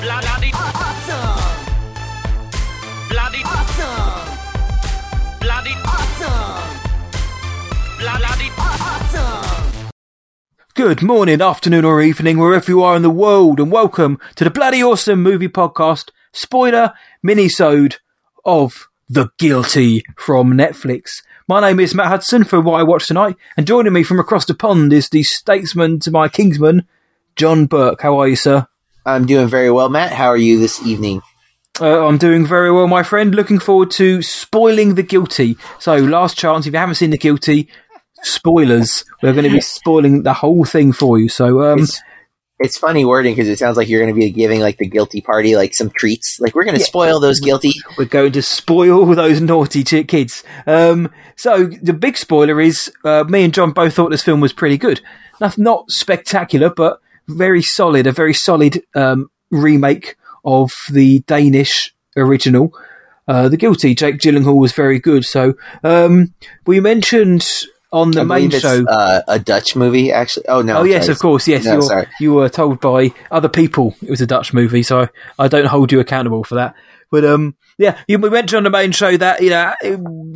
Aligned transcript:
Bloody 0.00 0.50
Awesome! 0.54 1.66
bloody 3.08 3.42
Awesome! 3.44 4.38
bloody 5.40 5.72
Awesome! 5.84 6.80
bloody 7.98 8.48
Awesome! 8.56 9.90
Good 10.74 11.02
morning, 11.02 11.42
afternoon, 11.42 11.84
or 11.84 12.00
evening, 12.00 12.38
wherever 12.38 12.70
you 12.70 12.82
are 12.84 12.94
in 12.94 13.02
the 13.02 13.10
world, 13.10 13.58
and 13.58 13.72
welcome 13.72 14.20
to 14.36 14.44
the 14.44 14.50
Bloody 14.50 14.82
Awesome 14.82 15.20
Movie 15.20 15.48
Podcast 15.48 16.10
spoiler 16.32 16.92
minisode 17.26 17.96
of 18.44 18.88
The 19.08 19.30
Guilty 19.38 20.04
from 20.16 20.52
Netflix. 20.52 21.22
My 21.48 21.60
name 21.60 21.80
is 21.80 21.92
Matt 21.94 22.06
Hudson 22.06 22.44
for 22.44 22.60
what 22.60 22.78
I 22.78 22.84
watched 22.84 23.08
tonight, 23.08 23.34
and 23.56 23.66
joining 23.66 23.94
me 23.94 24.04
from 24.04 24.20
across 24.20 24.44
the 24.44 24.54
pond 24.54 24.92
is 24.92 25.08
the 25.08 25.24
statesman 25.24 25.98
to 26.00 26.12
my 26.12 26.28
kingsman, 26.28 26.86
John 27.34 27.66
Burke. 27.66 28.02
How 28.02 28.16
are 28.20 28.28
you, 28.28 28.36
sir? 28.36 28.68
I'm 29.08 29.24
doing 29.24 29.48
very 29.48 29.70
well, 29.70 29.88
Matt. 29.88 30.12
How 30.12 30.26
are 30.26 30.36
you 30.36 30.58
this 30.58 30.84
evening? 30.86 31.22
Uh, 31.80 32.06
I'm 32.06 32.18
doing 32.18 32.44
very 32.44 32.70
well, 32.70 32.86
my 32.86 33.02
friend. 33.02 33.34
Looking 33.34 33.58
forward 33.58 33.90
to 33.92 34.20
spoiling 34.20 34.96
The 34.96 35.02
Guilty. 35.02 35.56
So, 35.78 35.96
last 35.96 36.36
chance, 36.36 36.66
if 36.66 36.74
you 36.74 36.78
haven't 36.78 36.96
seen 36.96 37.10
The 37.10 37.18
Guilty, 37.18 37.68
spoilers. 38.22 39.04
We're 39.22 39.32
going 39.32 39.44
to 39.44 39.50
be 39.50 39.62
spoiling 39.62 40.24
the 40.24 40.34
whole 40.34 40.64
thing 40.64 40.92
for 40.92 41.18
you. 41.18 41.30
So, 41.30 41.62
um, 41.62 41.78
It's, 41.78 42.02
it's 42.58 42.76
funny 42.76 43.06
wording 43.06 43.34
because 43.34 43.48
it 43.48 43.58
sounds 43.58 43.78
like 43.78 43.88
you're 43.88 44.02
going 44.02 44.12
to 44.12 44.18
be 44.18 44.30
giving 44.30 44.60
like 44.60 44.76
the 44.76 44.88
guilty 44.88 45.22
party 45.22 45.56
like 45.56 45.74
some 45.74 45.88
treats. 45.88 46.38
Like 46.38 46.54
we're 46.54 46.64
going 46.64 46.76
to 46.76 46.84
spoil 46.84 47.18
those 47.18 47.40
guilty. 47.40 47.72
we're 47.96 48.04
going 48.04 48.32
to 48.32 48.42
spoil 48.42 49.06
those 49.14 49.40
naughty 49.40 49.84
kids. 49.84 50.44
Um, 50.66 51.10
so 51.36 51.66
the 51.66 51.94
big 51.94 52.18
spoiler 52.18 52.60
is, 52.60 52.92
uh, 53.04 53.24
me 53.24 53.44
and 53.44 53.54
John 53.54 53.70
both 53.70 53.94
thought 53.94 54.10
this 54.10 54.24
film 54.24 54.40
was 54.40 54.52
pretty 54.52 54.76
good. 54.76 55.00
Not, 55.40 55.56
not 55.56 55.90
spectacular, 55.90 56.68
but 56.68 57.00
very 57.28 57.62
solid. 57.62 58.06
A 58.06 58.12
very 58.12 58.34
solid 58.34 58.82
um, 58.94 59.30
remake 59.50 60.16
of 60.44 60.72
the 60.90 61.20
Danish 61.20 61.94
original. 62.16 62.72
Uh, 63.26 63.48
the 63.48 63.56
Guilty. 63.58 63.94
Jake 63.94 64.18
Gyllenhaal 64.18 64.56
was 64.58 64.72
very 64.72 64.98
good. 64.98 65.24
So 65.24 65.54
um, 65.84 66.32
we 66.66 66.80
mentioned 66.80 67.46
on 67.92 68.10
the 68.10 68.20
I 68.20 68.24
main 68.24 68.50
show. 68.50 68.84
uh, 68.86 69.22
a 69.28 69.38
Dutch 69.38 69.76
movie, 69.76 70.10
actually. 70.12 70.46
Oh 70.48 70.62
no! 70.62 70.78
Oh 70.78 70.82
yes, 70.84 71.04
sorry. 71.06 71.12
of 71.12 71.18
course. 71.20 71.46
Yes, 71.48 71.64
No, 71.64 71.80
sorry. 71.80 72.06
you 72.20 72.32
were 72.34 72.48
told 72.48 72.80
by 72.80 73.12
other 73.30 73.48
people 73.48 73.94
it 74.02 74.10
was 74.10 74.20
a 74.20 74.26
Dutch 74.26 74.52
movie, 74.54 74.82
so 74.82 75.08
I 75.38 75.48
don't 75.48 75.66
hold 75.66 75.92
you 75.92 76.00
accountable 76.00 76.44
for 76.44 76.54
that. 76.56 76.74
But 77.10 77.24
um, 77.24 77.56
yeah, 77.78 77.98
you, 78.06 78.18
we 78.18 78.28
mentioned 78.30 78.58
on 78.58 78.64
the 78.64 78.70
main 78.70 78.92
show 78.92 79.16
that 79.16 79.42
you 79.42 79.50
know 79.50 79.74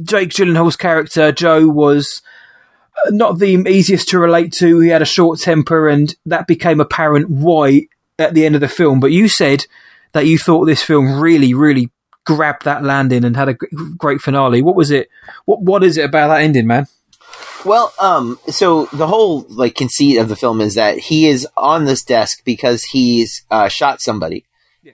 Jake 0.04 0.30
Gyllenhaal's 0.30 0.76
character 0.76 1.32
Joe 1.32 1.66
was 1.68 2.22
not 3.10 3.38
the 3.38 3.64
easiest 3.68 4.08
to 4.08 4.18
relate 4.18 4.52
to. 4.54 4.80
He 4.80 4.88
had 4.88 5.02
a 5.02 5.06
short 5.06 5.40
temper, 5.40 5.88
and 5.88 6.14
that 6.26 6.46
became 6.46 6.80
apparent 6.80 7.30
why 7.30 7.86
at 8.18 8.34
the 8.34 8.46
end 8.46 8.54
of 8.54 8.60
the 8.60 8.68
film. 8.68 9.00
But 9.00 9.12
you 9.12 9.28
said 9.28 9.66
that 10.12 10.26
you 10.26 10.38
thought 10.38 10.64
this 10.66 10.82
film 10.82 11.20
really, 11.20 11.54
really 11.54 11.90
grabbed 12.24 12.64
that 12.64 12.84
landing 12.84 13.24
and 13.24 13.36
had 13.36 13.48
a 13.48 13.54
great 13.54 14.20
finale. 14.20 14.62
What 14.62 14.76
was 14.76 14.90
it? 14.90 15.08
What 15.44 15.62
What 15.62 15.84
is 15.84 15.96
it 15.96 16.04
about 16.04 16.28
that 16.28 16.42
ending, 16.42 16.66
man? 16.66 16.86
Well, 17.64 17.92
um, 18.00 18.38
so 18.48 18.86
the 18.86 19.06
whole 19.06 19.46
like 19.48 19.74
conceit 19.74 20.18
of 20.18 20.28
the 20.28 20.36
film 20.36 20.60
is 20.60 20.74
that 20.74 20.98
he 20.98 21.28
is 21.28 21.46
on 21.56 21.84
this 21.84 22.02
desk 22.02 22.42
because 22.44 22.82
he's 22.84 23.44
uh, 23.50 23.68
shot 23.68 24.00
somebody. 24.00 24.44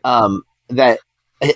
Um, 0.05 0.43
that 0.69 1.01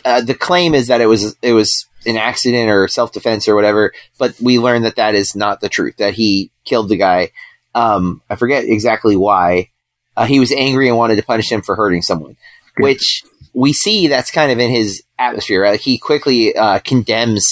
uh, 0.05 0.23
the 0.23 0.35
claim 0.35 0.75
is 0.75 0.89
that 0.89 1.01
it 1.01 1.07
was 1.07 1.37
it 1.43 1.53
was 1.53 1.87
an 2.07 2.17
accident 2.17 2.71
or 2.71 2.89
self 2.89 3.13
defense 3.13 3.49
or 3.49 3.55
whatever, 3.55 3.93
but 4.19 4.35
we 4.41 4.59
learn 4.59 4.83
that 4.83 4.97
that 4.97 5.15
is 5.15 5.35
not 5.35 5.61
the 5.61 5.69
truth. 5.69 5.97
That 5.97 6.15
he 6.15 6.51
killed 6.65 6.89
the 6.89 6.97
guy. 6.97 7.31
Um, 7.75 8.23
I 8.29 8.37
forget 8.37 8.65
exactly 8.65 9.17
why. 9.17 9.71
Uh, 10.17 10.27
he 10.27 10.41
was 10.41 10.53
angry 10.53 10.89
and 10.89 10.99
wanted 10.99 11.17
to 11.17 11.23
punish 11.23 11.51
him 11.51 11.63
for 11.63 11.75
hurting 11.75 12.03
someone, 12.03 12.37
which 12.79 13.23
we 13.55 13.73
see 13.73 14.09
that's 14.09 14.31
kind 14.31 14.53
of 14.53 14.59
in 14.59 14.71
his 14.71 15.03
atmosphere. 15.19 15.63
Right? 15.63 15.81
He 15.81 15.99
quickly 15.99 16.55
uh, 16.55 16.81
condemns 16.81 17.45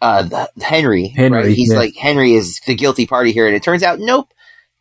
uh, 0.00 0.22
the, 0.22 0.50
Henry. 0.62 1.08
Henry, 1.08 1.38
right? 1.38 1.56
He's 1.56 1.72
yeah. 1.72 1.78
like 1.78 1.96
Henry 1.96 2.34
is 2.34 2.60
the 2.66 2.74
guilty 2.74 3.06
party 3.06 3.32
here, 3.32 3.46
and 3.46 3.56
it 3.56 3.62
turns 3.62 3.82
out, 3.82 3.98
nope, 3.98 4.28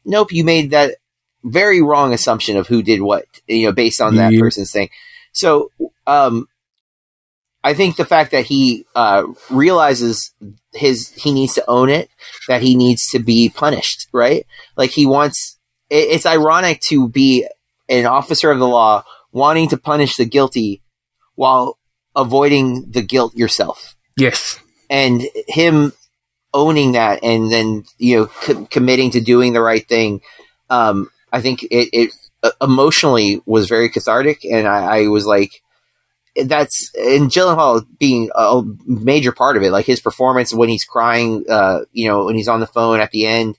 nope. 0.06 0.31
You 0.31 0.44
made 0.44 0.72
that 0.72 0.96
very 1.44 1.81
wrong 1.81 2.14
assumption 2.14 2.58
of 2.58 2.68
who 2.68 2.81
did 2.81 3.02
what, 3.02 3.25
you 3.48 3.66
know, 3.66 3.72
based 3.72 4.02
on 4.02 4.16
that 4.16 4.34
Yeah. 4.34 4.40
person's 4.40 4.72
thing. 4.72 4.90
So, 5.31 5.72
um, 6.08 6.48
I 7.63 7.74
think 7.74 7.96
the 7.96 8.06
fact 8.06 8.31
that 8.31 8.46
he 8.46 8.85
uh, 8.96 9.24
realizes 9.50 10.34
his 10.74 11.09
he 11.12 11.31
needs 11.31 11.53
to 11.56 11.63
own 11.69 11.90
it, 11.90 12.09
that 12.47 12.62
he 12.62 12.75
needs 12.75 13.07
to 13.12 13.19
be 13.19 13.50
punished, 13.50 14.07
right? 14.12 14.46
Like 14.75 14.90
he 14.91 15.06
wants. 15.06 15.57
It, 15.90 16.09
it's 16.09 16.25
ironic 16.25 16.81
to 16.90 17.07
be 17.07 17.47
an 17.90 18.06
officer 18.06 18.51
of 18.51 18.59
the 18.59 18.68
law 18.68 19.03
wanting 19.31 19.69
to 19.69 19.78
punish 19.78 20.16
the 20.18 20.25
guilty 20.25 20.81
while 21.35 21.78
avoiding 22.16 22.91
the 22.91 23.01
guilt 23.01 23.35
yourself 23.35 23.95
Yes. 24.18 24.59
and 24.90 25.24
him 25.47 25.91
owning 26.53 26.91
that 26.91 27.24
and 27.24 27.51
then 27.51 27.84
you 27.97 28.18
know 28.19 28.25
co- 28.28 28.66
committing 28.66 29.09
to 29.09 29.19
doing 29.19 29.53
the 29.53 29.62
right 29.62 29.88
thing 29.90 30.22
um 30.69 31.09
i 31.31 31.41
think 31.41 31.63
it, 31.63 31.90
it 31.91 32.13
uh, 32.44 32.51
emotionally 32.62 33.41
was 33.47 33.68
very 33.68 33.90
cathartic 33.90 34.45
and 34.45 34.68
I, 34.68 35.00
I 35.00 35.07
was 35.07 35.25
like 35.25 35.62
that's 36.36 36.92
and 36.96 37.30
Gyllenhaal 37.30 37.86
being 38.00 38.30
a 38.34 38.64
major 38.86 39.32
part 39.32 39.58
of 39.58 39.64
it 39.64 39.72
like 39.72 39.86
his 39.86 40.00
performance 40.00 40.54
when 40.54 40.70
he's 40.70 40.84
crying 40.84 41.46
uh 41.50 41.82
you 41.92 42.08
know 42.08 42.26
when 42.26 42.36
he's 42.36 42.48
on 42.48 42.60
the 42.60 42.68
phone 42.68 43.00
at 43.00 43.12
the 43.12 43.28
end 43.28 43.58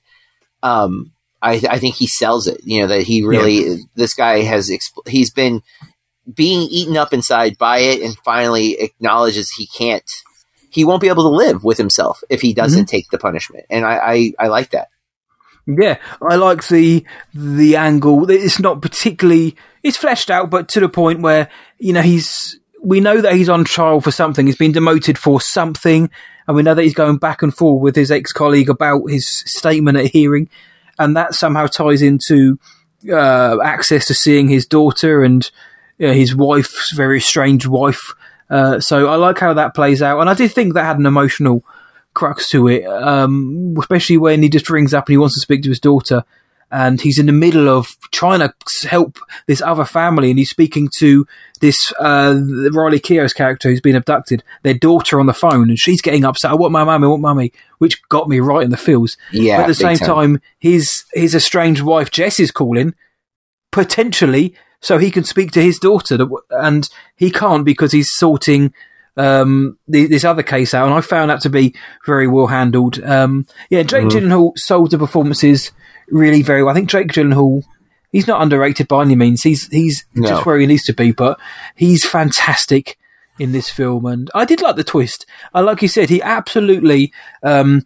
um 0.61 1.11
i 1.41 1.53
i 1.69 1.79
think 1.79 1.95
he 1.95 2.07
sells 2.07 2.47
it 2.47 2.59
you 2.65 2.81
know 2.81 2.87
that 2.87 3.03
he 3.03 3.23
really 3.23 3.77
this 3.95 4.13
guy 4.13 4.39
has 4.39 4.69
exp- 4.69 5.07
he's 5.07 5.31
been 5.31 5.61
being 6.33 6.67
eaten 6.69 6.97
up 6.97 7.13
inside 7.13 7.57
by 7.57 7.77
it 7.77 8.01
and 8.01 8.17
finally 8.25 8.73
acknowledges 8.73 9.51
he 9.51 9.67
can't 9.67 10.23
he 10.75 10.83
won't 10.83 11.01
be 11.01 11.07
able 11.07 11.23
to 11.23 11.29
live 11.29 11.63
with 11.63 11.77
himself 11.77 12.21
if 12.29 12.41
he 12.41 12.53
doesn't 12.53 12.87
take 12.87 13.09
the 13.09 13.17
punishment. 13.17 13.65
And 13.69 13.85
I, 13.85 13.97
I, 13.97 14.33
I 14.37 14.47
like 14.47 14.71
that. 14.71 14.89
Yeah, 15.65 15.97
I 16.21 16.35
like 16.35 16.67
the 16.67 17.05
the 17.33 17.77
angle. 17.77 18.29
It's 18.29 18.59
not 18.59 18.81
particularly 18.81 19.55
it's 19.83 19.97
fleshed 19.97 20.29
out, 20.29 20.49
but 20.49 20.67
to 20.69 20.81
the 20.81 20.89
point 20.89 21.21
where 21.21 21.49
you 21.79 21.93
know 21.93 22.01
he's 22.01 22.59
we 22.85 22.99
know 22.99 23.19
that 23.19 23.33
he's 23.33 23.49
on 23.49 23.65
trial 23.65 23.99
for 23.99 24.11
something. 24.11 24.45
He's 24.45 24.55
been 24.55 24.71
demoted 24.71 25.17
for 25.17 25.41
something, 25.41 26.09
and 26.47 26.55
we 26.55 26.63
know 26.63 26.75
that 26.75 26.83
he's 26.83 26.93
going 26.93 27.17
back 27.17 27.41
and 27.41 27.53
forth 27.53 27.81
with 27.81 27.95
his 27.95 28.11
ex 28.11 28.31
colleague 28.31 28.69
about 28.69 29.09
his 29.09 29.27
statement 29.27 29.97
at 29.97 30.05
hearing, 30.05 30.49
and 30.99 31.17
that 31.17 31.33
somehow 31.33 31.65
ties 31.65 32.01
into 32.01 32.59
uh, 33.11 33.57
access 33.63 34.05
to 34.07 34.13
seeing 34.13 34.47
his 34.47 34.65
daughter 34.65 35.23
and 35.23 35.49
uh, 35.99 36.13
his 36.13 36.35
wife's 36.35 36.91
very 36.91 37.19
strange 37.19 37.65
wife. 37.65 38.13
Uh, 38.49 38.79
so 38.79 39.07
I 39.07 39.15
like 39.15 39.39
how 39.39 39.53
that 39.53 39.73
plays 39.73 40.03
out, 40.03 40.19
and 40.19 40.29
I 40.29 40.35
did 40.35 40.51
think 40.51 40.75
that 40.75 40.85
had 40.85 40.99
an 40.99 41.07
emotional 41.07 41.63
crux 42.13 42.49
to 42.49 42.67
it, 42.67 42.85
um, 42.85 43.75
especially 43.79 44.17
when 44.17 44.43
he 44.43 44.49
just 44.49 44.69
rings 44.69 44.93
up 44.93 45.07
and 45.07 45.13
he 45.13 45.17
wants 45.17 45.35
to 45.35 45.41
speak 45.41 45.63
to 45.63 45.69
his 45.69 45.79
daughter, 45.79 46.23
and 46.71 46.99
he's 46.99 47.19
in 47.19 47.25
the 47.27 47.31
middle 47.31 47.69
of 47.69 47.95
trying 48.11 48.39
to 48.39 48.53
help 48.87 49.19
this 49.47 49.61
other 49.61 49.85
family, 49.85 50.29
and 50.29 50.39
he's 50.39 50.49
speaking 50.49 50.89
to 50.97 51.25
this 51.61 51.93
uh, 51.99 52.39
Riley 52.71 52.99
Keough's 52.99 53.33
character 53.33 53.69
who's 53.69 53.81
been 53.81 53.95
abducted, 53.95 54.43
their 54.63 54.73
daughter 54.73 55.19
on 55.19 55.25
the 55.25 55.33
phone, 55.33 55.69
and 55.69 55.79
she's 55.79 56.01
getting 56.01 56.25
upset. 56.25 56.51
I 56.51 56.55
want 56.55 56.73
my 56.73 56.83
mummy, 56.83 57.05
I 57.05 57.09
want 57.09 57.21
mummy, 57.21 57.53
which 57.77 58.01
got 58.09 58.27
me 58.27 58.39
right 58.39 58.63
in 58.63 58.71
the 58.71 58.77
feels. 58.77 59.17
Yeah. 59.31 59.57
but 59.57 59.63
at 59.63 59.67
the 59.67 59.75
same 59.75 59.97
time, 59.97 60.41
his 60.59 61.05
his 61.13 61.35
estranged 61.35 61.81
wife 61.81 62.11
Jess 62.11 62.39
is 62.39 62.51
calling, 62.51 62.93
potentially 63.71 64.55
so 64.81 64.97
he 64.99 65.09
can 65.09 65.23
speak 65.23 65.51
to 65.51 65.63
his 65.63 65.79
daughter, 65.79 66.27
and 66.51 66.87
he 67.15 67.31
can't 67.31 67.65
because 67.65 67.91
he's 67.91 68.11
sorting 68.11 68.73
um, 69.17 69.77
the, 69.87 70.07
this 70.07 70.23
other 70.23 70.43
case 70.43 70.73
out. 70.73 70.85
And 70.87 70.93
I 70.95 71.01
found 71.01 71.29
that 71.29 71.41
to 71.41 71.49
be 71.49 71.75
very 72.05 72.27
well 72.27 72.47
handled. 72.47 73.01
Um, 73.03 73.45
yeah, 73.69 73.83
Jake 73.83 74.05
Gyllenhaal 74.05 74.53
sold 74.57 74.91
the 74.91 74.97
performances 74.97 75.71
really 76.09 76.41
very 76.41 76.63
well. 76.63 76.71
I 76.71 76.75
think 76.75 76.89
Jake 76.89 77.07
Gyllenhaal. 77.07 77.63
He's 78.11 78.27
not 78.27 78.41
underrated 78.41 78.87
by 78.87 79.01
any 79.01 79.15
means. 79.15 79.43
He's 79.43 79.67
he's 79.67 80.05
No. 80.15 80.29
just 80.29 80.45
where 80.45 80.57
he 80.57 80.65
needs 80.67 80.83
to 80.83 80.93
be, 80.93 81.11
but 81.11 81.37
he's 81.75 82.05
fantastic 82.05 82.97
in 83.39 83.51
this 83.51 83.69
film. 83.69 84.05
And 84.05 84.31
I 84.33 84.45
did 84.45 84.61
like 84.61 84.77
the 84.77 84.85
twist. 84.85 85.25
I 85.53 85.59
like 85.59 85.81
you 85.81 85.89
said, 85.89 86.09
he 86.09 86.21
absolutely 86.21 87.11
um, 87.43 87.81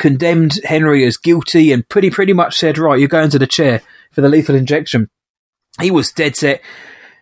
condemned 0.00 0.54
Henry 0.64 1.04
as 1.04 1.16
guilty 1.16 1.70
and 1.70 1.88
pretty 1.88 2.10
pretty 2.10 2.32
much 2.32 2.56
said, 2.56 2.76
right, 2.78 2.98
you're 2.98 3.08
going 3.08 3.30
to 3.30 3.38
the 3.38 3.46
chair 3.46 3.82
for 4.10 4.20
the 4.20 4.28
lethal 4.28 4.56
injection. 4.56 5.08
He 5.80 5.92
was 5.92 6.10
dead 6.10 6.34
set. 6.36 6.60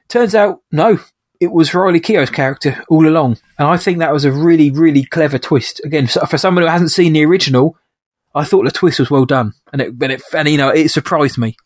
Turns 0.09 0.35
out, 0.35 0.61
no, 0.73 0.99
it 1.44 1.52
was 1.52 1.75
Riley 1.75 2.00
Keough's 2.00 2.31
character 2.31 2.82
all 2.88 3.06
along, 3.06 3.38
and 3.58 3.69
I 3.69 3.76
think 3.76 3.99
that 3.99 4.12
was 4.12 4.25
a 4.25 4.32
really 4.32 4.70
really 4.70 5.05
clever 5.05 5.38
twist. 5.38 5.81
Again, 5.85 6.06
for 6.06 6.38
someone 6.38 6.64
who 6.64 6.70
hasn't 6.70 6.91
seen 6.91 7.12
the 7.12 7.25
original, 7.25 7.76
I 8.35 8.44
thought 8.44 8.64
the 8.64 8.70
twist 8.70 8.99
was 8.99 9.11
well 9.11 9.26
done, 9.26 9.52
and 9.73 9.81
it, 9.81 9.99
but 9.99 10.11
it, 10.11 10.23
and 10.35 10.49
you 10.49 10.56
know, 10.56 10.70
it 10.70 10.91
surprised 10.91 11.38
me. 11.38 11.56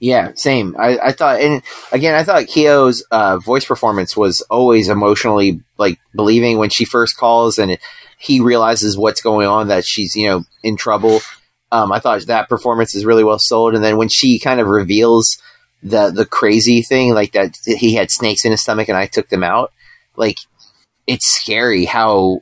Yeah, 0.00 0.32
same. 0.34 0.74
I, 0.78 0.98
I 0.98 1.12
thought, 1.12 1.40
and 1.40 1.62
again, 1.92 2.14
I 2.14 2.24
thought 2.24 2.44
Keough's 2.44 3.02
uh, 3.10 3.38
voice 3.38 3.64
performance 3.64 4.16
was 4.16 4.40
always 4.50 4.88
emotionally 4.88 5.60
like 5.78 5.98
believing 6.14 6.58
when 6.58 6.70
she 6.70 6.84
first 6.84 7.16
calls 7.16 7.58
and 7.58 7.78
he 8.18 8.40
realizes 8.40 8.98
what's 8.98 9.22
going 9.22 9.46
on, 9.46 9.68
that 9.68 9.84
she's 9.84 10.16
you 10.16 10.28
know 10.28 10.44
in 10.62 10.76
trouble. 10.76 11.20
Um, 11.70 11.92
I 11.92 12.00
thought 12.00 12.26
that 12.26 12.48
performance 12.48 12.94
is 12.94 13.04
really 13.04 13.24
well 13.24 13.38
sold, 13.38 13.74
and 13.74 13.84
then 13.84 13.96
when 13.96 14.08
she 14.08 14.38
kind 14.38 14.60
of 14.60 14.66
reveals 14.66 15.38
the 15.84 16.10
the 16.10 16.24
crazy 16.26 16.82
thing, 16.82 17.14
like 17.14 17.32
that 17.32 17.56
he 17.64 17.94
had 17.94 18.10
snakes 18.10 18.44
in 18.44 18.50
his 18.50 18.62
stomach 18.62 18.88
and 18.88 18.98
I 18.98 19.06
took 19.06 19.28
them 19.28 19.44
out. 19.44 19.72
Like 20.16 20.38
it's 21.06 21.26
scary 21.26 21.84
how 21.84 22.40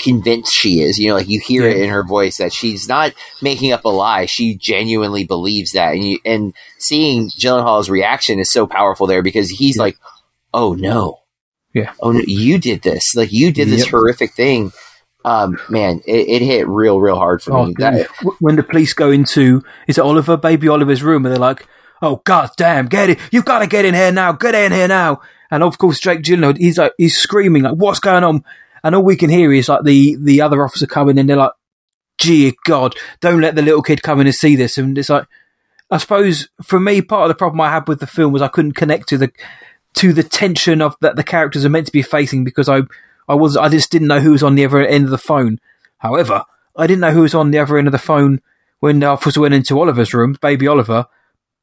convinced 0.00 0.52
she 0.52 0.80
is. 0.80 0.98
You 0.98 1.08
know, 1.10 1.16
like 1.16 1.28
you 1.28 1.40
hear 1.40 1.66
it 1.68 1.76
in 1.78 1.90
her 1.90 2.04
voice 2.04 2.38
that 2.38 2.52
she's 2.52 2.88
not 2.88 3.12
making 3.42 3.72
up 3.72 3.84
a 3.84 3.88
lie. 3.88 4.26
She 4.26 4.54
genuinely 4.56 5.24
believes 5.24 5.72
that, 5.72 5.94
and 5.94 6.04
you, 6.04 6.18
and 6.24 6.54
seeing 6.78 7.30
Gyllenhaal's 7.30 7.90
reaction 7.90 8.38
is 8.38 8.50
so 8.50 8.66
powerful 8.66 9.06
there 9.06 9.22
because 9.22 9.50
he's 9.50 9.76
like, 9.76 9.96
"Oh 10.52 10.74
no, 10.74 11.20
Yeah. 11.72 11.92
oh 12.00 12.12
no, 12.12 12.20
you 12.26 12.58
did 12.58 12.82
this! 12.82 13.14
Like 13.14 13.32
you 13.32 13.52
did 13.52 13.68
this 13.68 13.80
Yep. 13.82 13.88
horrific 13.90 14.32
thing." 14.34 14.72
Um, 15.26 15.58
man, 15.70 16.02
it, 16.06 16.28
it 16.28 16.42
hit 16.42 16.68
real, 16.68 17.00
real 17.00 17.16
hard 17.16 17.42
for 17.42 17.54
Oh, 17.54 17.64
me. 17.66 17.74
That, 17.78 18.08
when 18.40 18.56
the 18.56 18.62
police 18.62 18.92
go 18.92 19.10
into 19.10 19.64
is 19.88 19.96
it 19.96 20.02
Oliver, 20.04 20.36
baby 20.36 20.68
Oliver's 20.68 21.02
room, 21.02 21.24
and 21.24 21.32
they're 21.32 21.40
like, 21.40 21.66
"Oh 22.02 22.22
god 22.24 22.50
damn, 22.56 22.86
get 22.86 23.10
it! 23.10 23.18
You've 23.30 23.44
got 23.44 23.60
to 23.60 23.66
get 23.66 23.84
in 23.84 23.94
here 23.94 24.12
now! 24.12 24.32
Get 24.32 24.54
in 24.54 24.72
here 24.72 24.88
now!" 24.88 25.20
And 25.50 25.62
of 25.62 25.78
course, 25.78 26.00
Jake 26.00 26.22
Gyllenhaal, 26.22 26.56
he's 26.56 26.78
like, 26.78 26.92
he's 26.98 27.16
screaming 27.16 27.62
like, 27.62 27.74
"What's 27.74 28.00
going 28.00 28.24
on?" 28.24 28.44
And 28.82 28.94
all 28.94 29.02
we 29.02 29.16
can 29.16 29.30
hear 29.30 29.52
is 29.52 29.68
like 29.68 29.84
the 29.84 30.16
the 30.20 30.40
other 30.40 30.64
officer 30.64 30.86
coming, 30.86 31.18
and 31.18 31.28
they're 31.28 31.36
like, 31.36 31.52
"Gee 32.18 32.54
God, 32.64 32.94
don't 33.20 33.40
let 33.40 33.54
the 33.54 33.62
little 33.62 33.82
kid 33.82 34.02
come 34.02 34.20
in 34.20 34.26
and 34.26 34.34
see 34.34 34.56
this." 34.56 34.78
And 34.78 34.96
it's 34.98 35.08
like, 35.08 35.26
I 35.90 35.98
suppose 35.98 36.48
for 36.62 36.80
me, 36.80 37.02
part 37.02 37.22
of 37.22 37.28
the 37.28 37.34
problem 37.34 37.60
I 37.60 37.70
had 37.70 37.88
with 37.88 38.00
the 38.00 38.06
film 38.06 38.32
was 38.32 38.42
I 38.42 38.48
couldn't 38.48 38.72
connect 38.72 39.08
to 39.08 39.18
the 39.18 39.32
to 39.94 40.12
the 40.12 40.22
tension 40.22 40.82
of 40.82 40.96
that 41.00 41.16
the 41.16 41.22
characters 41.22 41.64
are 41.64 41.70
meant 41.70 41.86
to 41.86 41.92
be 41.92 42.02
facing 42.02 42.44
because 42.44 42.68
I 42.68 42.82
I 43.28 43.34
was 43.34 43.56
I 43.56 43.68
just 43.68 43.90
didn't 43.90 44.08
know 44.08 44.20
who 44.20 44.32
was 44.32 44.42
on 44.42 44.54
the 44.54 44.64
other 44.64 44.84
end 44.84 45.04
of 45.04 45.10
the 45.10 45.18
phone. 45.18 45.60
However, 45.98 46.44
I 46.76 46.86
didn't 46.86 47.00
know 47.00 47.12
who 47.12 47.22
was 47.22 47.34
on 47.34 47.50
the 47.50 47.58
other 47.58 47.78
end 47.78 47.88
of 47.88 47.92
the 47.92 47.98
phone 47.98 48.40
when 48.80 49.00
the 49.00 49.06
officer 49.06 49.40
went 49.40 49.54
into 49.54 49.78
Oliver's 49.78 50.12
room, 50.12 50.36
baby 50.42 50.66
Oliver. 50.66 51.06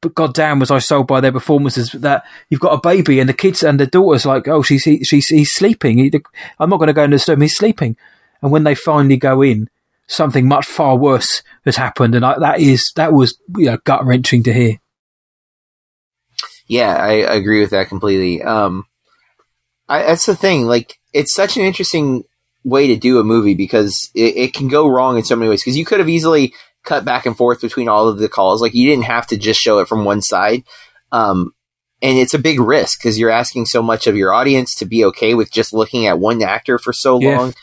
But 0.02 0.14
goddamn, 0.14 0.58
was 0.58 0.70
I 0.70 0.80
sold 0.80 1.06
by 1.06 1.20
their 1.20 1.32
performances 1.32 1.92
that 1.92 2.24
you've 2.50 2.60
got 2.60 2.74
a 2.74 2.80
baby 2.80 3.20
and 3.20 3.28
the 3.28 3.34
kids 3.34 3.62
and 3.62 3.80
the 3.80 3.86
daughter's 3.86 4.26
like, 4.26 4.48
oh, 4.48 4.60
she's 4.60 4.84
he, 4.84 5.02
she's 5.04 5.28
he's 5.28 5.52
sleeping. 5.52 5.98
He, 5.98 6.12
I'm 6.58 6.68
not 6.68 6.78
going 6.78 6.88
to 6.88 6.92
go 6.92 7.04
and 7.04 7.12
disturb 7.12 7.38
him. 7.38 7.42
He's 7.42 7.56
sleeping. 7.56 7.96
And 8.42 8.50
when 8.50 8.64
they 8.64 8.74
finally 8.74 9.16
go 9.16 9.42
in, 9.42 9.70
something 10.08 10.46
much 10.48 10.66
far 10.66 10.96
worse 10.96 11.42
has 11.64 11.76
happened, 11.76 12.14
and 12.16 12.26
I, 12.26 12.38
that 12.40 12.60
is 12.60 12.92
that 12.96 13.12
was 13.12 13.38
you 13.56 13.66
know, 13.66 13.78
gut 13.84 14.04
wrenching 14.04 14.42
to 14.42 14.52
hear. 14.52 14.78
yeah, 16.66 16.94
I 16.96 17.12
agree 17.12 17.60
with 17.60 17.70
that 17.70 17.88
completely. 17.88 18.42
Um, 18.42 18.86
I, 19.88 20.02
that's 20.02 20.26
the 20.26 20.34
thing. 20.36 20.66
Like, 20.66 20.98
it's 21.12 21.34
such 21.34 21.56
an 21.56 21.64
interesting 21.64 22.24
way 22.64 22.86
to 22.88 22.96
do 22.96 23.18
a 23.18 23.24
movie 23.24 23.54
because 23.54 24.10
it, 24.14 24.36
it 24.36 24.54
can 24.54 24.68
go 24.68 24.88
wrong 24.88 25.16
in 25.16 25.24
so 25.24 25.36
many 25.36 25.50
ways. 25.50 25.62
Because 25.62 25.76
you 25.76 25.84
could 25.84 25.98
have 25.98 26.08
easily 26.08 26.54
cut 26.84 27.04
back 27.04 27.26
and 27.26 27.36
forth 27.36 27.60
between 27.60 27.88
all 27.88 28.08
of 28.08 28.18
the 28.18 28.28
calls. 28.28 28.60
Like, 28.62 28.74
you 28.74 28.88
didn't 28.88 29.04
have 29.04 29.26
to 29.28 29.36
just 29.36 29.60
show 29.60 29.78
it 29.78 29.88
from 29.88 30.04
one 30.04 30.22
side. 30.22 30.64
Um, 31.10 31.52
and 32.00 32.18
it's 32.18 32.34
a 32.34 32.38
big 32.38 32.58
risk 32.58 32.98
because 32.98 33.18
you're 33.18 33.30
asking 33.30 33.66
so 33.66 33.82
much 33.82 34.06
of 34.06 34.16
your 34.16 34.32
audience 34.32 34.74
to 34.76 34.84
be 34.86 35.04
okay 35.04 35.34
with 35.34 35.52
just 35.52 35.72
looking 35.72 36.06
at 36.06 36.18
one 36.18 36.42
actor 36.42 36.78
for 36.78 36.92
so 36.92 37.20
Yeah. 37.20 37.36
long. 37.38 37.54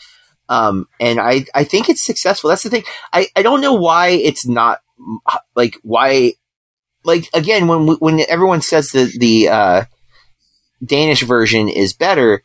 Um, 0.48 0.88
and 0.98 1.20
I, 1.20 1.44
I 1.54 1.64
think 1.64 1.88
it's 1.88 2.04
successful. 2.04 2.48
That's 2.50 2.62
the 2.64 2.70
thing. 2.70 2.84
I, 3.12 3.26
I 3.36 3.42
don't 3.42 3.60
know 3.60 3.74
why 3.74 4.08
it's 4.08 4.46
not 4.46 4.80
like 5.54 5.76
why, 5.82 6.32
like 7.04 7.28
again, 7.32 7.68
when 7.68 7.86
when 7.98 8.20
everyone 8.28 8.60
says 8.62 8.90
the 8.90 9.12
the 9.18 9.48
uh, 9.48 9.84
Danish 10.84 11.22
version 11.22 11.68
is 11.68 11.92
better, 11.92 12.42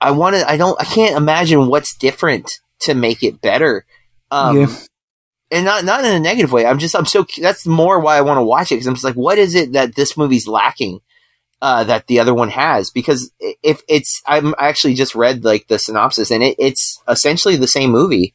I 0.00 0.12
want 0.12 0.36
to. 0.36 0.48
I 0.48 0.56
don't. 0.56 0.80
I 0.80 0.84
can't 0.84 1.16
imagine 1.16 1.66
what's 1.68 1.94
different 1.96 2.50
to 2.80 2.94
make 2.94 3.22
it 3.22 3.40
better. 3.40 3.84
Um, 4.30 4.56
Yeah. 4.56 4.76
And 5.50 5.64
not 5.64 5.84
not 5.84 6.04
in 6.04 6.14
a 6.14 6.20
negative 6.20 6.52
way. 6.52 6.64
I'm 6.64 6.78
just. 6.78 6.94
I'm 6.94 7.06
so. 7.06 7.26
That's 7.40 7.66
more 7.66 7.98
why 7.98 8.16
I 8.16 8.20
want 8.20 8.38
to 8.38 8.44
watch 8.44 8.70
it 8.70 8.76
because 8.76 8.86
I'm 8.86 8.94
just 8.94 9.04
like, 9.04 9.16
what 9.16 9.36
is 9.36 9.54
it 9.54 9.72
that 9.72 9.96
this 9.96 10.16
movie's 10.16 10.46
lacking? 10.46 11.00
Uh, 11.62 11.84
that 11.84 12.06
the 12.06 12.20
other 12.20 12.32
one 12.32 12.48
has 12.48 12.90
because 12.90 13.30
if 13.62 13.82
it's 13.86 14.22
I'm 14.26 14.54
I 14.58 14.68
actually 14.68 14.94
just 14.94 15.14
read 15.14 15.44
like 15.44 15.68
the 15.68 15.78
synopsis 15.78 16.30
and 16.30 16.42
it, 16.42 16.56
it's 16.58 17.02
essentially 17.06 17.56
the 17.56 17.68
same 17.68 17.90
movie. 17.90 18.32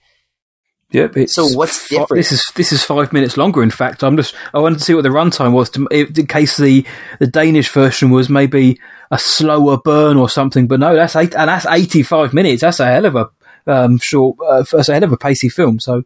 Yep. 0.92 1.30
So 1.30 1.48
what's 1.48 1.90
different? 1.90 2.20
This 2.20 2.32
is 2.32 2.44
this 2.56 2.72
is 2.72 2.84
five 2.84 3.12
minutes 3.12 3.36
longer. 3.36 3.64
In 3.64 3.72
fact, 3.72 4.04
I'm 4.04 4.16
just 4.16 4.36
I 4.54 4.60
wanted 4.60 4.78
to 4.78 4.84
see 4.84 4.94
what 4.94 5.02
the 5.02 5.10
runtime 5.10 5.54
was 5.54 5.70
to, 5.72 5.88
in 5.88 6.28
case 6.28 6.58
the 6.58 6.86
the 7.20 7.28
Danish 7.28 7.70
version 7.70 8.12
was 8.12 8.30
maybe 8.30 8.80
a 9.10 9.18
slower 9.18 9.78
burn 9.78 10.18
or 10.18 10.30
something. 10.30 10.68
But 10.68 10.80
no, 10.80 10.96
that's 10.96 11.16
eight 11.16 11.34
and 11.34 11.50
that's 11.50 11.66
85 11.66 12.34
minutes. 12.34 12.62
That's 12.62 12.80
a 12.80 12.86
hell 12.86 13.06
of 13.06 13.16
a 13.16 13.30
um, 13.66 14.00
short. 14.02 14.38
Uh, 14.46 14.64
that's 14.72 14.90
a 14.90 14.94
hell 14.94 15.04
of 15.06 15.12
a 15.14 15.18
pacey 15.18 15.50
film. 15.50 15.80
So. 15.80 16.04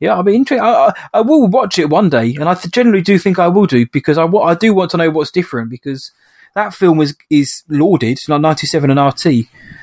Yeah, 0.00 0.14
I'll 0.14 0.22
be 0.22 0.36
interested. 0.36 0.64
I, 0.64 0.88
I, 0.88 0.92
I 1.14 1.20
will 1.22 1.48
watch 1.48 1.78
it 1.78 1.90
one 1.90 2.08
day, 2.08 2.34
and 2.34 2.48
I 2.48 2.54
generally 2.54 3.02
do 3.02 3.18
think 3.18 3.38
I 3.38 3.48
will 3.48 3.66
do 3.66 3.86
because 3.86 4.18
I, 4.18 4.24
I 4.26 4.54
do 4.54 4.72
want 4.72 4.92
to 4.92 4.96
know 4.96 5.10
what's 5.10 5.30
different 5.30 5.70
because 5.70 6.12
that 6.54 6.74
film 6.74 7.00
is 7.00 7.16
is 7.30 7.62
lauded, 7.68 8.18
like 8.28 8.40
ninety 8.40 8.66
seven 8.66 8.90
and 8.90 9.00
RT, 9.00 9.26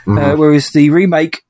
uh, 0.07 0.35
whereas 0.35 0.69
the 0.69 0.89
remake 0.89 1.43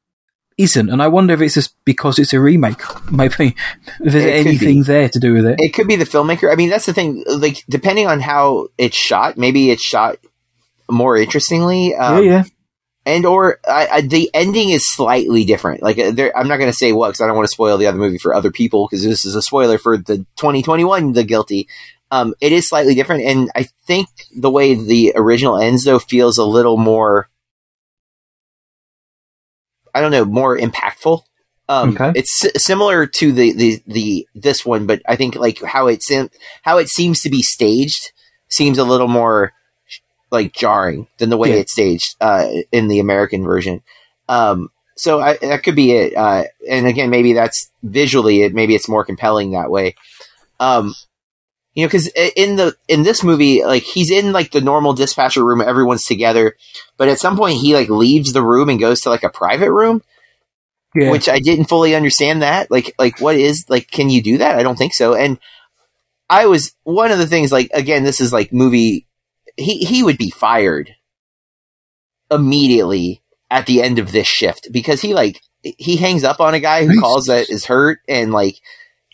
isn't. 0.57 0.89
And 0.89 1.01
I 1.01 1.07
wonder 1.07 1.33
if 1.33 1.41
it's 1.41 1.55
just 1.55 1.75
because 1.85 2.19
it's 2.19 2.33
a 2.33 2.39
remake. 2.39 2.81
Maybe 3.11 3.55
if 3.99 4.13
there's 4.13 4.25
It 4.25 4.45
anything 4.45 4.83
there 4.83 5.09
to 5.09 5.19
do 5.19 5.33
with 5.33 5.45
it. 5.45 5.55
It 5.59 5.73
could 5.73 5.87
be 5.87 5.95
the 5.95 6.05
filmmaker. 6.05 6.51
I 6.51 6.55
mean, 6.55 6.69
that's 6.69 6.85
the 6.85 6.93
thing. 6.93 7.23
Like, 7.27 7.63
depending 7.69 8.07
on 8.07 8.19
how 8.21 8.67
it's 8.77 8.97
shot, 8.97 9.37
maybe 9.37 9.71
it's 9.71 9.83
shot 9.83 10.17
more 10.89 11.17
interestingly. 11.17 11.95
Um, 11.95 12.23
yeah, 12.23 12.31
yeah. 12.31 12.43
And 13.05 13.25
or 13.25 13.59
I, 13.67 13.87
I, 13.87 14.01
the 14.01 14.29
ending 14.33 14.69
is 14.69 14.91
slightly 14.91 15.45
different. 15.45 15.83
Like 15.83 15.99
uh, 15.99 16.11
there, 16.11 16.35
I'm 16.37 16.47
not 16.47 16.57
going 16.57 16.71
to 16.71 16.77
say 16.77 16.91
what 16.91 17.09
because 17.09 17.21
I 17.21 17.27
don't 17.27 17.35
want 17.35 17.47
to 17.47 17.53
spoil 17.53 17.77
the 17.77 17.87
other 17.87 17.97
movie 17.97 18.17
for 18.17 18.33
other 18.33 18.51
people 18.51 18.87
because 18.87 19.03
this 19.03 19.25
is 19.25 19.35
a 19.35 19.41
spoiler 19.41 19.77
for 19.77 19.97
the 19.97 20.17
2021 20.37 21.13
The 21.13 21.23
Guilty. 21.23 21.67
Um, 22.11 22.33
it 22.39 22.51
is 22.51 22.69
slightly 22.69 22.95
different, 22.95 23.23
and 23.23 23.49
I 23.55 23.63
think 23.87 24.07
the 24.35 24.49
way 24.51 24.75
the 24.75 25.13
original 25.15 25.57
ends 25.57 25.83
though 25.83 25.99
feels 25.99 26.37
a 26.37 26.45
little 26.45 26.77
more. 26.77 27.29
I 29.93 30.01
don't 30.01 30.11
know, 30.11 30.25
more 30.25 30.57
impactful. 30.57 31.21
Um, 31.67 31.95
Okay. 31.97 32.19
It's 32.19 32.31
si- 32.31 32.51
similar 32.57 33.07
to 33.07 33.31
the, 33.31 33.53
the 33.53 33.83
the 33.87 34.27
this 34.35 34.65
one, 34.65 34.85
but 34.85 35.01
I 35.07 35.15
think 35.15 35.35
like 35.35 35.63
how 35.63 35.87
it 35.87 36.03
sim- 36.03 36.29
how 36.61 36.77
it 36.77 36.89
seems 36.89 37.21
to 37.21 37.29
be 37.29 37.41
staged 37.41 38.11
seems 38.49 38.77
a 38.77 38.83
little 38.83 39.07
more 39.07 39.53
like 40.31 40.53
jarring 40.53 41.07
than 41.17 41.29
the 41.29 41.37
way 41.37 41.49
Yeah. 41.49 41.55
it's 41.55 41.73
staged 41.73 42.15
uh, 42.21 42.47
in 42.71 42.87
the 42.87 42.99
American 42.99 43.43
version. 43.43 43.81
Um, 44.27 44.69
so 44.97 45.19
I, 45.19 45.37
that 45.37 45.63
could 45.63 45.75
be 45.75 45.91
it. 45.91 46.15
Uh, 46.15 46.45
and 46.69 46.87
again, 46.87 47.09
maybe 47.09 47.33
that's 47.33 47.69
visually 47.83 48.41
it. 48.41 48.53
Maybe 48.53 48.75
it's 48.75 48.89
more 48.89 49.05
compelling 49.05 49.51
that 49.51 49.69
way. 49.69 49.95
Um, 50.59 50.95
you 51.73 51.83
know, 51.83 51.89
because 51.89 52.07
in 52.37 52.55
the 52.55 52.75
in 52.87 53.03
this 53.03 53.21
movie, 53.21 53.63
like 53.65 53.83
he's 53.83 54.09
in 54.09 54.31
like 54.31 54.51
the 54.51 54.61
normal 54.61 54.93
dispatcher 54.93 55.43
room, 55.43 55.59
everyone's 55.61 56.05
together, 56.05 56.55
but 56.95 57.09
at 57.09 57.19
some 57.19 57.35
point 57.35 57.57
he 57.59 57.73
like 57.73 57.89
leaves 57.89 58.31
the 58.31 58.41
room 58.41 58.69
and 58.69 58.79
goes 58.79 59.01
to 59.01 59.09
like 59.09 59.23
a 59.23 59.29
private 59.29 59.71
room, 59.71 60.01
yeah. 60.95 61.11
which 61.11 61.27
I 61.27 61.39
didn't 61.39 61.65
fully 61.65 61.93
understand. 61.93 62.41
That 62.41 62.71
like 62.71 62.95
like 62.97 63.19
what 63.19 63.35
is 63.35 63.65
like 63.67 63.91
can 63.91 64.09
you 64.09 64.23
do 64.23 64.37
that? 64.37 64.57
I 64.57 64.63
don't 64.63 64.77
think 64.77 64.93
so. 64.93 65.13
And 65.15 65.37
I 66.29 66.45
was 66.45 66.73
one 66.83 67.11
of 67.11 67.17
the 67.17 67.27
things 67.27 67.51
like 67.51 67.69
again, 67.73 68.03
this 68.05 68.21
is 68.21 68.31
like 68.31 68.53
movie. 68.53 69.05
He 69.57 69.79
he 69.85 70.03
would 70.03 70.17
be 70.17 70.29
fired 70.29 70.95
immediately 72.31 73.21
at 73.49 73.65
the 73.65 73.81
end 73.81 73.99
of 73.99 74.11
this 74.11 74.27
shift 74.27 74.67
because 74.71 75.01
he 75.01 75.13
like 75.13 75.41
he 75.61 75.97
hangs 75.97 76.23
up 76.23 76.39
on 76.39 76.53
a 76.53 76.59
guy 76.59 76.85
who 76.85 76.99
calls 76.99 77.27
that 77.27 77.49
is 77.49 77.65
hurt 77.65 77.99
and 78.07 78.31
like 78.31 78.59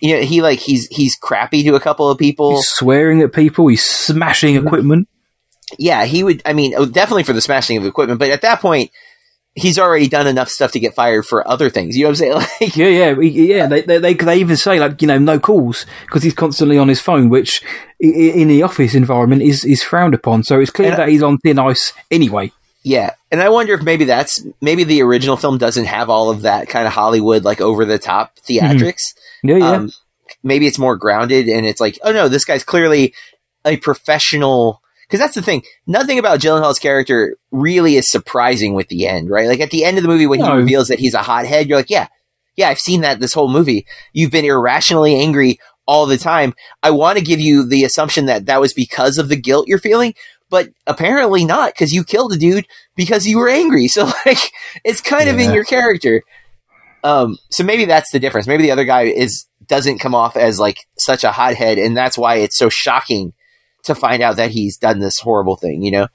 you 0.02 0.16
know 0.16 0.22
he 0.22 0.42
like 0.42 0.60
he's 0.60 0.88
he's 0.88 1.16
crappy 1.16 1.64
to 1.64 1.76
a 1.76 1.80
couple 1.80 2.10
of 2.10 2.18
people. 2.18 2.56
he's 2.56 2.68
swearing 2.68 3.22
at 3.22 3.34
people. 3.34 3.68
He's 3.68 3.86
smashing 3.86 4.56
equipment. 4.56 5.08
yeah, 5.78 6.06
he 6.06 6.24
would. 6.24 6.42
I 6.46 6.54
mean, 6.54 6.74
oh, 6.76 6.86
definitely 6.86 7.24
for 7.24 7.34
the 7.34 7.42
smashing 7.42 7.78
of 7.78 7.86
equipment, 7.86 8.20
but 8.20 8.32
at 8.32 8.42
that 8.42 8.60
point, 8.62 8.92
he's 9.56 9.78
already 9.78 10.08
done 10.08 10.28
enough 10.28 10.50
stuff 10.50 10.72
to 10.72 10.80
get 10.80 10.96
fired 10.96 11.26
for 11.26 11.46
other 11.48 11.70
things. 11.70 11.98
You 11.98 12.04
know 12.06 12.10
what 12.12 12.22
I'm 12.22 12.40
saying? 12.40 12.48
Like, 12.62 12.76
Yeah, 12.78 12.88
yeah, 12.88 13.16
yeah. 13.20 13.68
They, 13.68 13.82
they, 13.82 13.98
they, 13.98 14.14
they 14.14 14.38
even 14.38 14.58
say 14.58 14.80
like 14.80 15.02
you 15.02 15.08
know 15.08 15.18
no 15.18 15.40
calls 15.40 15.86
because 16.06 16.24
he's 16.24 16.34
constantly 16.34 16.78
on 16.78 16.88
his 16.88 17.02
phone, 17.02 17.30
which 17.30 17.62
in 18.00 18.48
the 18.48 18.64
office 18.64 18.96
environment 18.96 19.42
is 19.42 19.66
is 19.66 19.84
frowned 19.84 20.14
upon. 20.14 20.44
So 20.44 20.60
it's 20.60 20.72
clear 20.72 20.88
And 20.92 20.96
I- 20.96 21.06
that 21.06 21.10
he's 21.10 21.24
on 21.24 21.38
thin 21.40 21.60
ice 21.60 21.94
anyway. 22.10 22.52
yeah, 22.84 23.12
and 23.32 23.42
I 23.42 23.50
wonder 23.50 23.74
if 23.74 23.82
maybe 23.84 24.06
that's 24.06 24.44
maybe 24.62 24.84
the 24.84 25.02
original 25.04 25.38
film 25.38 25.58
doesn't 25.58 25.86
have 25.86 26.10
all 26.10 26.30
of 26.30 26.42
that 26.44 26.68
kind 26.70 26.88
of 26.88 26.94
Hollywood 26.94 27.44
like 27.44 27.62
over 27.62 27.86
the 27.86 28.00
top 28.00 28.38
theatrics. 28.48 29.14
Yeah, 29.44 29.58
yeah. 29.58 29.72
Um, 29.72 29.92
maybe 30.44 30.66
it's 30.66 30.80
more 30.80 30.96
grounded, 30.96 31.48
and 31.48 31.66
it's 31.66 31.82
like, 31.82 32.00
oh 32.04 32.12
no, 32.12 32.28
this 32.30 32.46
guy's 32.46 32.64
clearly 32.64 33.14
a 33.66 33.78
professional. 33.78 34.82
Because 35.12 35.26
that's 35.26 35.36
the 35.36 35.42
thing. 35.42 35.64
Nothing 35.86 36.20
about 36.20 36.40
Gyllenhaal's 36.40 36.80
character 36.80 37.36
really 37.52 37.98
is 37.98 38.10
surprising 38.10 38.76
with 38.76 38.88
the 38.88 39.08
end, 39.08 39.30
right? 39.30 39.50
Like 39.50 39.60
at 39.60 39.70
the 39.70 39.84
end 39.84 39.98
of 39.98 40.04
the 40.04 40.08
movie 40.08 40.26
when 40.26 40.40
he 40.40 40.50
reveals 40.50 40.88
that 40.88 41.00
he's 41.00 41.14
a 41.14 41.22
hothead, 41.22 41.68
you're 41.68 41.78
like, 41.78 41.90
yeah, 41.90 42.08
yeah, 42.56 42.70
I've 42.70 42.80
seen 42.80 43.02
that 43.02 43.20
this 43.20 43.34
whole 43.34 43.50
movie. 43.50 43.86
You've 44.14 44.32
been 44.32 44.46
irrationally 44.46 45.20
angry 45.20 45.60
all 45.86 46.06
the 46.06 46.18
time. 46.18 46.54
I 46.82 46.92
want 46.92 47.18
to 47.18 47.24
give 47.26 47.42
you 47.42 47.68
the 47.68 47.84
assumption 47.84 48.28
that 48.28 48.46
that 48.46 48.62
was 48.62 48.74
because 48.74 49.18
of 49.18 49.28
the 49.28 49.36
guilt 49.36 49.68
you're 49.68 49.80
feeling, 49.80 50.14
but 50.50 50.70
apparently 50.88 51.44
not 51.44 51.74
because 51.74 51.92
you 51.92 52.06
killed 52.06 52.32
a 52.32 52.38
dude 52.38 52.66
because 52.96 53.28
you 53.28 53.38
were 53.38 53.50
angry. 53.50 53.88
So 53.92 54.10
like, 54.26 54.40
it's 54.86 55.02
kind 55.02 55.28
of 55.28 55.40
in 55.40 55.52
your 55.52 55.66
character. 55.66 56.24
Um, 57.04 57.38
so 57.50 57.66
maybe 57.66 57.84
that's 57.84 58.14
the 58.14 58.20
difference. 58.20 58.48
Maybe 58.48 58.64
the 58.64 58.72
other 58.72 58.86
guy 58.86 59.04
is 59.04 59.46
doesn't 59.68 60.00
come 60.00 60.16
off 60.16 60.38
as 60.38 60.58
like 60.58 60.78
such 60.98 61.26
a 61.26 61.34
hothead, 61.34 61.80
and 61.80 61.98
that's 61.98 62.18
why 62.18 62.36
it's 62.36 62.58
so 62.58 62.70
shocking 62.70 63.34
to 63.84 63.96
find 63.96 64.22
out 64.22 64.36
that 64.38 64.52
he's 64.52 64.78
done 64.78 65.00
this 65.00 65.20
horrible 65.20 65.56
thing. 65.56 65.82
You 65.84 65.92
know. 65.92 66.08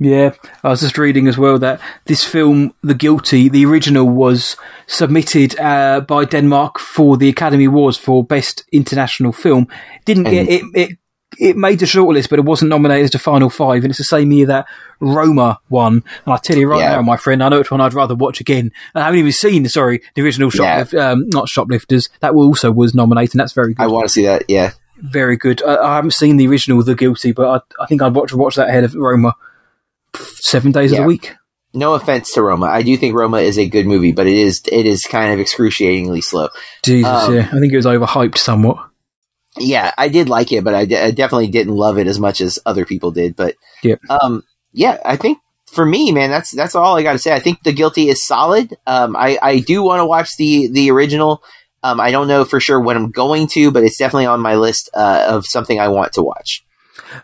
Yeah, 0.00 0.32
I 0.64 0.70
was 0.70 0.80
just 0.80 0.98
reading 0.98 1.28
as 1.28 1.38
well 1.38 1.56
that 1.60 1.80
this 2.06 2.24
film, 2.24 2.74
The 2.82 2.94
Guilty, 2.94 3.48
the 3.48 3.64
original 3.64 4.04
was 4.08 4.56
submitted 4.88 5.58
uh, 5.60 6.00
by 6.00 6.24
Denmark 6.24 6.80
for 6.80 7.16
the 7.16 7.28
Academy 7.28 7.66
Awards 7.66 7.96
for 7.96 8.24
Best 8.24 8.64
International 8.72 9.32
Film. 9.32 9.68
Didn't 10.04 10.24
get 10.24 10.48
it. 10.48 10.62
It 10.74 10.98
it 11.38 11.56
made 11.56 11.78
the 11.80 11.86
shortlist, 11.86 12.28
but 12.28 12.38
it 12.38 12.44
wasn't 12.44 12.68
nominated 12.70 13.12
to 13.12 13.18
final 13.18 13.50
five. 13.50 13.82
And 13.82 13.90
it's 13.90 13.98
the 13.98 14.04
same 14.04 14.30
year 14.32 14.46
that 14.46 14.66
Roma 15.00 15.58
won. 15.68 16.02
And 16.24 16.34
I 16.34 16.36
tell 16.36 16.56
you 16.56 16.68
right 16.68 16.80
Yeah. 16.80 16.96
now, 16.96 17.02
my 17.02 17.16
friend, 17.16 17.42
I 17.42 17.48
know 17.48 17.58
which 17.58 17.70
one 17.72 17.80
I'd 17.80 17.94
rather 17.94 18.14
watch 18.14 18.40
again. 18.40 18.70
And 18.94 19.02
I 19.02 19.04
haven't 19.04 19.18
even 19.18 19.32
seen, 19.32 19.68
sorry, 19.68 20.00
the 20.14 20.22
original 20.22 20.50
Yeah. 20.54 20.84
shoplift, 20.84 21.00
um, 21.00 21.28
not 21.30 21.48
shoplifters. 21.48 22.08
That 22.20 22.34
also 22.34 22.70
was 22.70 22.94
nominated. 22.94 23.34
And 23.34 23.40
that's 23.40 23.52
very 23.52 23.74
good. 23.74 23.82
I 23.82 23.88
want 23.88 24.06
to 24.06 24.12
see 24.12 24.26
that. 24.26 24.44
Yeah. 24.48 24.72
Very 24.96 25.36
good. 25.36 25.62
I, 25.62 25.76
I 25.76 25.94
haven't 25.96 26.12
seen 26.14 26.36
the 26.36 26.46
original 26.48 26.82
The 26.82 26.94
Guilty, 26.94 27.32
but 27.32 27.46
I, 27.78 27.82
I 27.82 27.86
think 27.86 28.02
I'd 28.02 28.14
watch 28.14 28.32
watch 28.32 28.56
that 28.56 28.68
ahead 28.68 28.84
of 28.84 28.94
Roma 28.94 29.34
seven 30.14 30.72
days 30.72 30.92
of 30.92 30.98
the 30.98 31.04
week. 31.04 31.34
No 31.76 31.94
offense 31.94 32.32
to 32.34 32.42
Roma. 32.42 32.66
I 32.66 32.82
do 32.82 32.96
think 32.96 33.16
Roma 33.16 33.38
is 33.38 33.58
a 33.58 33.68
good 33.68 33.86
movie, 33.86 34.12
but 34.12 34.26
it 34.28 34.36
is 34.36 34.62
it 34.70 34.86
is 34.86 35.02
kind 35.02 35.32
of 35.32 35.40
excruciatingly 35.40 36.20
slow. 36.20 36.48
Jesus, 36.84 37.08
Um, 37.10 37.34
yeah. 37.34 37.48
I 37.52 37.58
think 37.58 37.72
it 37.72 37.76
was 37.76 37.86
overhyped 37.86 38.38
somewhat. 38.38 38.88
Yeah, 39.58 39.92
I 39.98 40.08
did 40.08 40.28
like 40.28 40.52
it, 40.52 40.64
but 40.64 40.74
I, 40.74 40.84
definitely 40.84 41.46
didn't 41.48 41.74
love 41.74 41.96
it 41.98 42.06
as 42.08 42.18
much 42.18 42.40
as 42.40 42.58
other 42.66 42.84
people 42.84 43.12
did. 43.12 43.36
But 43.36 43.54
Yep. 43.84 44.00
um, 44.10 44.42
yeah, 44.72 44.98
I 45.04 45.16
think 45.16 45.38
for 45.66 45.84
me, 45.86 46.12
man, 46.12 46.30
that's 46.30 46.50
that's 46.52 46.74
all 46.74 46.96
I 46.96 47.02
got 47.02 47.12
to 47.12 47.18
say. 47.18 47.32
I 47.32 47.40
think 47.40 47.62
The 47.62 47.72
Guilty 47.72 48.08
is 48.08 48.24
solid. 48.24 48.76
Um, 48.86 49.16
I 49.16 49.38
I 49.42 49.58
do 49.60 49.82
want 49.82 50.00
to 50.00 50.06
watch 50.06 50.36
the 50.36 50.68
the 50.68 50.90
original. 50.90 51.42
Um, 51.84 52.00
I 52.00 52.10
don't 52.10 52.28
know 52.28 52.44
for 52.44 52.58
sure 52.60 52.80
when 52.80 52.96
I'm 52.96 53.10
going 53.10 53.46
to, 53.48 53.70
but 53.70 53.84
it's 53.84 53.98
definitely 53.98 54.26
on 54.26 54.40
my 54.40 54.54
list 54.56 54.88
uh, 54.94 55.26
of 55.28 55.44
something 55.46 55.78
I 55.78 55.88
want 55.88 56.14
to 56.14 56.22
watch. 56.22 56.64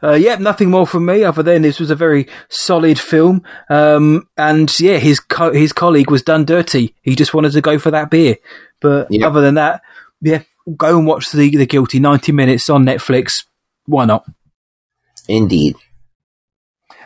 Uh, 0.02 0.12
yeah, 0.12 0.35
nothing 0.37 0.71
more 0.71 0.87
from 0.87 1.07
me 1.07 1.25
other 1.25 1.43
than 1.43 1.62
this 1.62 1.81
was 1.81 1.90
a 1.90 1.95
very 1.97 2.29
solid 2.50 2.99
film. 2.99 3.43
Um, 3.71 4.29
and 4.37 4.71
yeah, 4.79 4.99
his 4.99 5.19
co- 5.19 5.52
his 5.55 5.73
colleague 5.73 6.11
was 6.11 6.23
done 6.23 6.45
dirty. 6.45 6.95
He 7.02 7.17
just 7.17 7.33
wanted 7.35 7.52
to 7.52 7.61
go 7.62 7.79
for 7.79 7.90
that 7.90 8.11
beer. 8.11 8.37
But 8.81 9.09
Yep. 9.11 9.26
other 9.26 9.40
than 9.40 9.55
that, 9.55 9.81
yeah, 10.21 10.43
go 10.76 10.99
and 10.99 11.07
watch 11.07 11.31
the 11.31 11.57
the 11.57 11.67
Guilty 11.67 11.99
ninety 11.99 12.31
minutes 12.33 12.69
on 12.69 12.85
Netflix. 12.85 13.45
Why 13.87 14.05
not? 14.05 14.25
Indeed. 15.26 15.76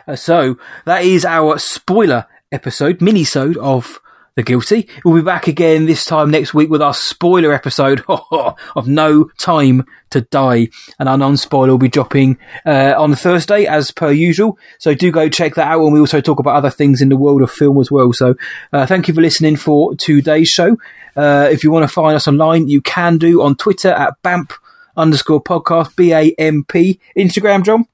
Uh, 0.07 0.15
so 0.15 0.57
that 0.85 1.03
is 1.03 1.25
our 1.25 1.57
spoiler 1.57 2.25
episode, 2.51 3.01
mini-sode 3.01 3.57
of 3.57 3.99
The 4.35 4.43
Guilty. 4.43 4.89
We'll 5.05 5.15
be 5.15 5.21
back 5.21 5.47
again 5.47 5.85
this 5.85 6.03
time 6.03 6.29
next 6.29 6.53
week 6.53 6.69
with 6.69 6.81
our 6.81 6.93
spoiler 6.93 7.53
episode 7.53 8.03
of 8.07 8.85
No 8.85 9.29
Time 9.37 9.85
to 10.09 10.21
Die. 10.21 10.67
And 10.99 11.07
our 11.07 11.17
non-spoiler 11.17 11.69
will 11.69 11.77
be 11.77 11.87
dropping 11.87 12.37
uh, 12.65 12.95
on 12.97 13.15
Thursday 13.15 13.65
as 13.65 13.91
per 13.91 14.11
usual. 14.11 14.59
So 14.77 14.93
do 14.93 15.09
go 15.09 15.29
check 15.29 15.55
that 15.55 15.67
out. 15.67 15.81
And 15.85 15.93
we 15.93 16.01
also 16.01 16.19
talk 16.19 16.39
about 16.39 16.57
other 16.57 16.69
things 16.69 17.01
in 17.01 17.07
the 17.07 17.15
world 17.15 17.43
of 17.43 17.49
film 17.49 17.79
as 17.79 17.89
well. 17.89 18.11
So 18.11 18.35
uh, 18.73 18.85
thank 18.85 19.07
you 19.07 19.13
for 19.13 19.21
listening 19.21 19.55
for 19.55 19.95
today's 19.95 20.49
show. 20.49 20.75
Uh, 21.15 21.47
if 21.49 21.63
you 21.63 21.71
want 21.71 21.83
to 21.83 21.93
find 21.93 22.17
us 22.17 22.27
online, 22.27 22.67
you 22.67 22.81
can 22.81 23.17
do 23.17 23.41
on 23.41 23.55
Twitter 23.55 23.91
at 23.91 24.21
BAMP 24.21 24.51
underscore 24.97 25.41
podcast, 25.41 25.95
B-A-M-P. 25.95 26.99
Instagram, 27.17 27.63
John? 27.63 27.87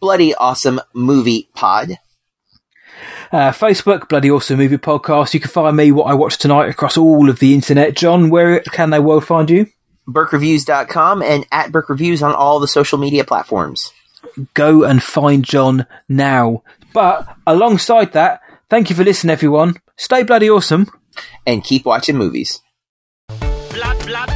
Bloody 0.00 0.34
awesome 0.34 0.80
movie 0.94 1.48
pod. 1.54 1.96
Uh, 3.32 3.50
Facebook, 3.50 4.08
Bloody 4.08 4.30
Awesome 4.30 4.58
Movie 4.58 4.78
Podcast. 4.78 5.34
You 5.34 5.40
can 5.40 5.50
find 5.50 5.76
me, 5.76 5.92
what 5.92 6.04
I 6.04 6.14
watched 6.14 6.40
tonight, 6.40 6.68
across 6.68 6.96
all 6.96 7.28
of 7.28 7.38
the 7.38 7.54
internet. 7.54 7.96
John, 7.96 8.30
where 8.30 8.60
can 8.60 8.90
they 8.90 8.98
world 9.00 9.24
find 9.24 9.50
you? 9.50 9.66
BurkeReviews.com 10.08 11.22
and 11.22 11.46
at 11.50 11.72
Burke 11.72 11.88
Reviews 11.88 12.22
on 12.22 12.34
all 12.34 12.60
the 12.60 12.68
social 12.68 12.98
media 12.98 13.24
platforms. 13.24 13.92
Go 14.54 14.84
and 14.84 15.02
find 15.02 15.44
John 15.44 15.86
now. 16.08 16.62
But 16.92 17.26
alongside 17.46 18.12
that, 18.12 18.40
thank 18.70 18.90
you 18.90 18.96
for 18.96 19.04
listening, 19.04 19.32
everyone. 19.32 19.74
Stay 19.96 20.22
bloody 20.22 20.48
awesome. 20.48 20.86
And 21.46 21.64
keep 21.64 21.84
watching 21.86 22.16
movies. 22.16 22.60
blood, 23.28 23.66
blood, 23.70 24.06
blood, 24.06 24.35